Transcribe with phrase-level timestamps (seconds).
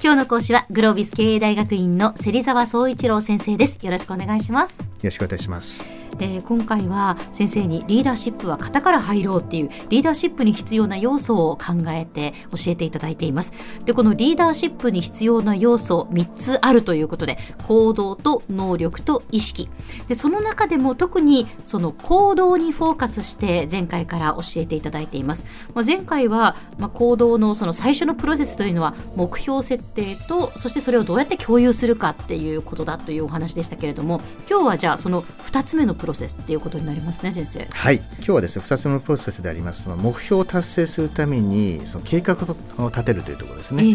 [0.00, 3.84] 今日の講師はグロービス経営大学院の芹沢総一郎先生です。
[3.84, 4.78] よろしくお願いします。
[4.78, 6.01] よろしくお願いします。
[6.20, 13.52] えー今回は先生にリーダーシップは型から入ろうっていうリーダーシップに必要な要素を考えて教えていただいています。
[13.84, 19.68] でこのリーダーシップに必要な要素3つあるということで行動と能力と意識。
[20.08, 25.44] でその中でも特にその行動にフォーカスして前回から教えていただいています、
[25.74, 37.66] まあ、前回は、まあ、行動のその最初のプロセスというのは目標設定とそしてそれをどうやって共有するかっていうことだというお話でしたけれども今日はじゃあその2つ目のプロセスっていうことになりますね先生。
[37.70, 42.36] はい、今日はですね、2つ目のプロセスでありますその目標を達成するためにその計画
[42.78, 43.84] を立てるというところですね。
[43.84, 43.94] ええ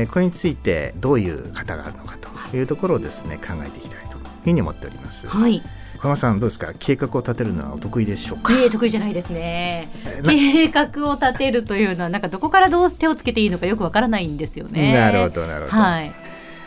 [0.00, 2.16] えーこれについてどういう方があるのか
[2.50, 5.26] というところをですね考えていきたいというふうに思っております。
[5.28, 5.62] はい、
[5.98, 6.72] 小山さんどうですか？
[6.78, 8.52] 計画を立てるのはお得意でしょうか？
[8.54, 9.90] ええ得意じゃないですね。
[10.24, 14.92] 計画を立てるというのはなんかどこからどう手をつけていいのかよくわからないんですよね。
[14.94, 15.82] なるほどなるほど。
[15.82, 16.12] はい。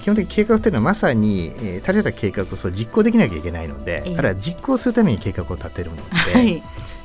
[0.01, 6.01] 基本的に計画というのはまさに、えー立てた計画をそう実行できなきゃいけないので、ええあるいは実行するために計画を立てるので、
[6.33, 6.61] はい。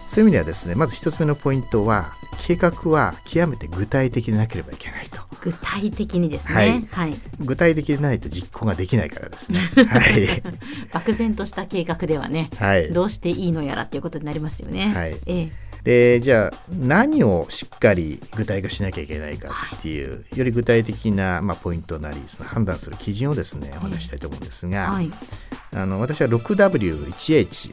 [0.07, 2.13] そういう意味ではですねまず一つ目のポイントは
[2.47, 5.21] 計画は極めて具体的でなければいけないと。
[5.41, 6.55] 具体的にですね。
[6.55, 7.17] はいはい。
[7.41, 9.59] 具体的でないと実行ができないからですね。
[9.87, 10.43] はい。
[10.93, 12.93] 漠然とした計画ではね、はい。
[12.93, 14.93] どうしていいのやらっていうことになりますよね。
[14.95, 15.51] はいえ
[15.87, 25.09] で、じゃあ、何をしっかり具体化しなきゃいけないかっていう、より具体的な、まあ、ポイントなり、その判断する基準をですね、お話ししたいと思うんですえが、はい。
[25.77, 27.73] あの私は 6W1H、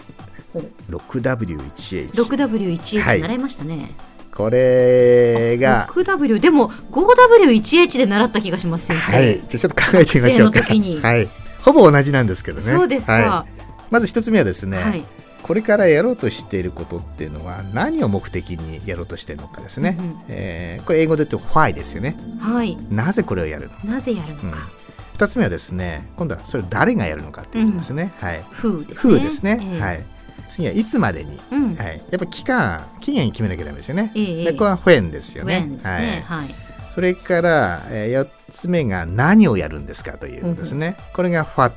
[0.53, 2.11] ほう 6W1H。
[2.11, 3.89] 6W1H はい習いましたね。
[4.31, 9.11] これが、6W でも 5W1H で習った気がします先生。
[9.11, 9.33] はい。
[9.33, 10.61] じゃあちょっと考えてみましょうか。
[10.61, 11.30] はい。
[11.64, 12.64] ほぼ同じなんですけどね。
[12.64, 13.14] そうですか。
[13.14, 15.05] はいまず一つ目はですね、はい。
[15.44, 20.19] これからやろうとしていることっていうのは何を目的にやろうとしているのかですね、うんうん。
[20.30, 22.16] えーこれ英語で言うと why ですよね。
[22.39, 22.77] はい。
[22.89, 24.52] なぜこれをやるのなぜやるのうん。
[24.52, 24.69] か。
[25.14, 28.43] 二つ目はですね今度はそれを誰がやるのかっていうことですね、はい。
[28.52, 29.14] 風ですね。
[29.14, 29.80] who ですね、ええ。
[29.82, 30.05] はい。
[30.48, 31.76] 次はいつまでに、うん。
[31.76, 35.65] はい、やっぱ期間期限決めなきゃダメですよね、ええでこれは when ですよね。
[35.67, 36.23] when ですね。
[36.26, 36.48] はい。
[36.93, 41.76] それから、えー、4つ目が何をやるんですかというですね、これが what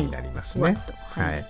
[0.00, 0.76] になりますね、
[1.12, 1.40] ははい。
[1.40, 1.44] い。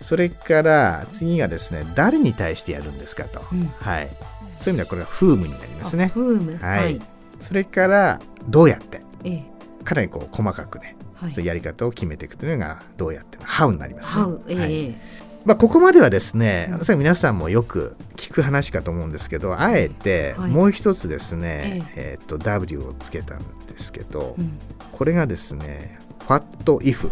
[0.00, 3.66] それから次がですね誰に対してやるんですかと、うん。
[3.80, 4.08] はい、
[4.56, 6.12] そういう意味ではこれが風務になりますね。
[6.60, 6.84] はい。
[6.84, 7.00] はい。
[7.40, 9.02] それからどうやって。
[9.24, 9.44] ええ。
[9.84, 11.32] かなりこう細かくね、はい。
[11.32, 14.24] そういうやり方を決めていくというのがどうやっての How になりますね。
[14.48, 14.58] ええ。
[14.58, 14.74] はい。
[14.74, 16.98] ええまあ、ここまではですね、うん。
[16.98, 20.50] 皆さんもよく聞く話かと思うんですけどあえてはい。
[20.50, 24.58] もう一つですね、えーっと W をつけたんですけど、うん。
[24.90, 26.44] これがですね What
[26.82, 27.08] if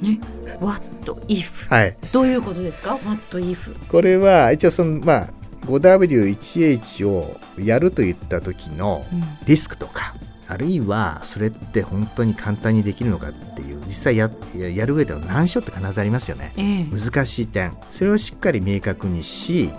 [0.00, 0.20] ね。
[0.60, 0.82] What
[1.28, 1.96] if はい。
[2.12, 5.28] どういうことですか？What if これは一応そのまあ
[5.66, 9.22] 5W1H をやるといった時のうん。
[9.46, 10.14] リスクとか
[10.46, 16.52] あるいはそれって本当に簡単にできるのかっていう実際やややる上での難所って必ずありますよね。
[16.56, 16.84] ええ。
[16.84, 17.76] 難しい点。
[17.90, 19.70] それをしっかり明確にし。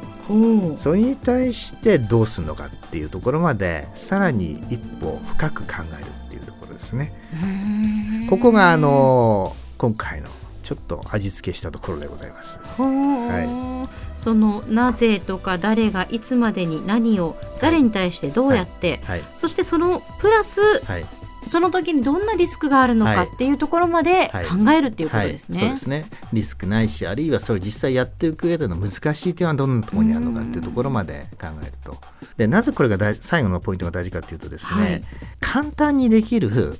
[0.77, 7.11] それに対してどうするのかっていうところまでさらに一歩深く考えるっていうところですね。
[7.33, 8.25] うー。
[8.25, 10.27] んここがあの今回の
[10.61, 12.59] ちょっと味付けしたところでございます。
[12.59, 19.23] はそのなぜとか誰がいつまでに何を誰に対してどうやって、はい。
[19.33, 21.05] そしてそのプラスはい
[21.49, 23.27] その時にどんなリスクがあるのかはい。
[23.27, 24.45] っていうところまではい。
[24.45, 25.57] 考えるっていうことですね。
[25.57, 26.05] はい、そうですね。
[26.33, 31.97] リスクないしあるいはそれを実際やっていく上での難しい点はどんなところにあるのかっていうところまで考えると。
[32.37, 35.03] でなぜこれが大最後のポイントが大事かっていうとですね、はい。
[35.39, 36.79] 簡単にできる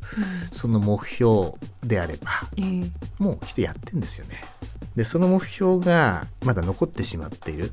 [0.53, 1.51] その目標
[1.84, 3.24] であればうんえ。
[3.24, 4.41] もう人やってんですよね
[4.99, 7.71] でその目標がまだ残ってしまっている。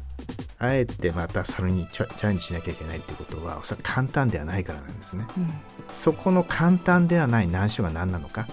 [0.61, 5.27] あえてまたそれにチャレンジしなきゃいけないっていうことはおそらく簡単ではないからなんですね。
[5.37, 5.51] えうん。
[5.91, 8.47] そこの簡単ではない難所が何なのか。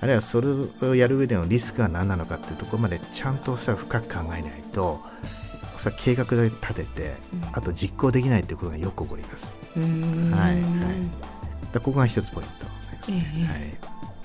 [0.00, 0.48] あるいはそれ
[0.88, 5.02] をやる上でのリスクが何なのかっていうところまでちゃんとさ深く考えないと
[5.76, 7.44] おそらく計画で立ててうん。
[7.52, 9.54] あと実行できないっていうことがよく起こります。
[9.76, 10.30] うーん。
[10.30, 10.62] はいはい。
[11.74, 13.44] だここが一つポイントになりますね、ええ。
[13.44, 13.78] はい、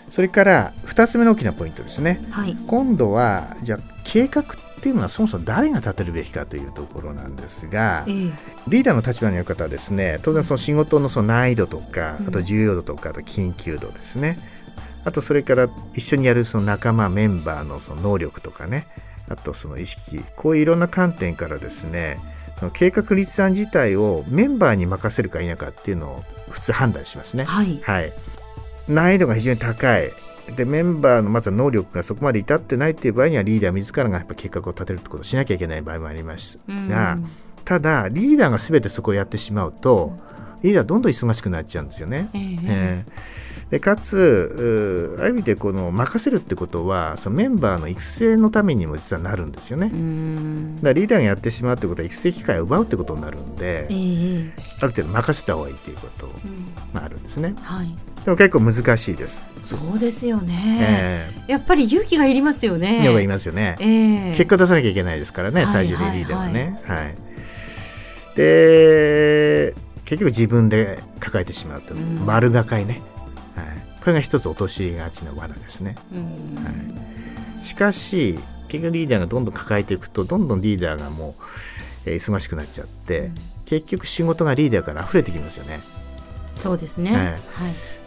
[0.10, 2.26] それから二つ目の大きなポイントですね。
[2.32, 2.56] はい。
[2.68, 4.46] 今度はじゃあ計画っ
[4.82, 8.32] ていうのはそもそも誰が立てるべきかというところなんですがええ。
[8.70, 12.28] リーダーの立場にある方はですね当然その仕事のその難易度とかうん。
[12.30, 14.40] あと重要度とかあと緊急度ですね。
[15.04, 18.88] あとそれから一緒にやるその仲間メンバーのその能力とかね。
[19.28, 20.24] あとその意識。
[20.38, 22.20] こういういろんな観点からですね
[22.58, 27.44] その計画立案自体をメンバーに任せるか否かっていうのを普通判断しますね。
[27.44, 27.82] はい。
[27.84, 28.14] はい、
[28.88, 30.10] 難易度が非常に高い
[30.56, 36.60] でメンバーのまずは能力がそこまで至ってないっていう場合にはリーダー自らがやっぱ計画を立てるってことをしなきゃいけない場合もあります。
[36.68, 37.18] が、
[37.64, 40.18] ただリーダーが全てそこをやってしまうと、
[40.62, 42.30] リーダーどんどん忙しくなっちゃうんですよね。
[42.34, 42.60] ええ。
[42.64, 49.88] えーでかつある意味でこの任せるってことはそのメンバーの育成のためにも実はなるんですよね。
[49.88, 49.98] だか
[50.90, 54.54] らリーダーがやってしまうってことは育成機会を奪うってことになるんで、ええ。
[54.82, 56.28] ある程度任せた方がいいっていうこと。
[56.28, 56.94] うん。
[56.94, 57.15] がある。
[57.15, 57.56] んですね。
[57.62, 57.96] はい。
[58.26, 59.50] でも結構難しいです。
[59.62, 63.02] そうですよね、えやっぱり勇気がいりますよね。
[63.02, 63.78] ー、要は言いますよね。
[63.80, 64.36] ええ。
[64.36, 66.82] 結果出さなきゃいけないですからね、はい最終的にリーダーはね。
[66.86, 67.18] はい
[68.36, 69.74] で
[70.06, 72.26] 結局自分で抱えてしまうと、うん。
[72.26, 73.02] 丸がかいね、
[73.56, 73.66] はい、
[74.02, 75.96] これが一つ陥りがちな罠ですね。
[76.14, 76.64] うん。
[76.64, 76.72] は
[77.62, 81.44] い、しかし結局リーダーがどんどん抱えていくとどんどんリーダーがもう、
[82.06, 83.36] えー忙しくなっちゃって、うん。
[83.66, 85.80] 結局仕事がリーダーから溢れてきますよね。
[86.56, 87.40] そうですね、はいはい。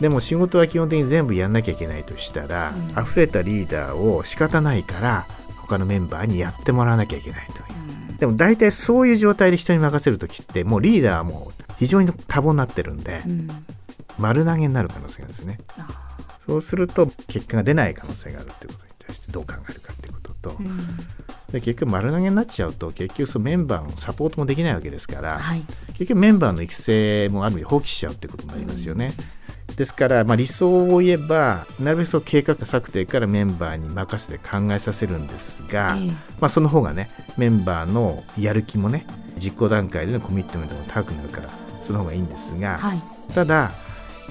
[0.01, 3.05] でも仕事は基本的に全部やんなきゃいけないとしたら、うん。
[3.05, 5.27] 溢れたリーダーを仕方ないから
[5.61, 8.19] 他のメンバーにやってもらわなきゃいけないという。
[8.19, 13.49] でも大体そういう状態で人に任せる時ってもうリーダーはもう非常に多忙になってるんで、うん。
[14.19, 15.59] 丸投げになる可能性があるんですね。
[15.79, 15.87] あ。
[16.47, 20.89] そうすると結果が出ない可能性があるってことに対してどう考えるかってことと、うん
[21.53, 25.65] で結局丸投げになっちゃうと結局そのメンバーのサポートもできないわけですから、はい。
[25.95, 29.15] 結局メンバーの育成もある意味放棄しちゃうってことになりますよね。
[29.75, 36.11] ですから、まあ、理想を言えばなるべく計画策定からメンバーに任せて考えさせるんですが、ええ。
[36.41, 39.07] まあ、その方がねメンバーのやる気もね
[39.37, 41.49] 実行段階でのコミットメントも高くなるから
[41.81, 43.03] その方がいいんですが、はい、
[43.33, 43.71] ただ、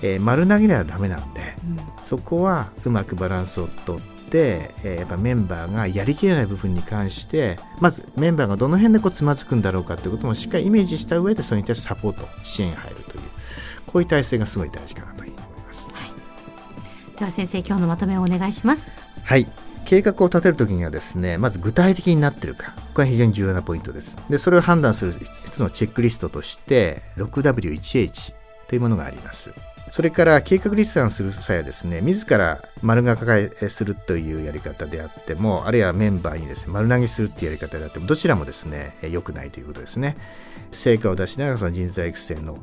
[0.04, 1.80] えー丸投げではダメなんでうん。
[2.06, 13.22] そこはうまくバランスをとって、えーやっぱメンバーがやりきれない部分に関してまずメンバーがどの辺でこうつまずくんだろうかということもしっかりイメージした上でそれに対してサポート支援が入るという
[13.86, 15.92] こういう体制がすごい大事かなというふうに思います。
[17.18, 18.92] では先生今日のまとめをお願いします。
[19.24, 19.48] はい。
[19.86, 22.74] 計画を立てるときにはですねまず具体的になっているか。
[22.94, 24.18] これは非常に重要なポイントです。
[24.30, 28.34] でそれを判断する一つのチェックリストとして 6W1H
[28.68, 29.54] というものがあります
[29.98, 40.16] それから計画立案する際はですね自ら丸が抱えするというやり方であってもあるいはメンバーにですね丸投げするっていうやり方であってもどちらもですね良くないということですね
[40.70, 42.60] 成果を出しながらその人材育成の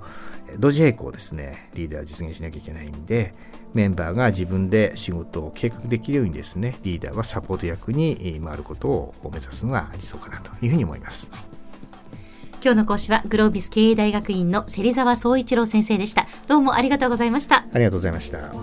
[0.60, 3.34] 同時並行ですねリーダーは実現しなきゃいけないんで
[3.72, 11.32] メンバーが自分で仕事を計画できるようにですねリーダーはサポート役に回ることを目指すのが理想かなというふうに思います。
[12.64, 16.26] 今日の講師はグロービス経営大学院の芹沢総一郎先生でした。
[16.48, 17.56] どうもありがとうございました。
[17.56, 18.54] ありがとうございました。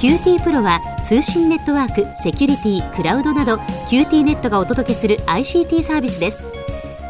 [0.00, 3.54] QTプロは通信ネットワーク、セキュリティ、クラウドなど
[3.88, 6.55] QT ネットがお届けする ICT サービスです